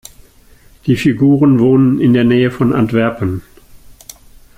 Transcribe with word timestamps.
Die 0.87 0.95
Figuren 0.97 1.59
wohnen 1.59 2.01
in 2.01 2.15
der 2.15 2.23
Nähe 2.23 2.49
von 2.49 2.73
Antwerpen. 2.73 3.43